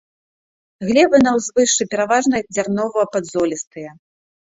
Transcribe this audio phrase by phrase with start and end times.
[0.89, 3.91] Глебы на ўзвышшы пераважна дзярнова-падзолістыя.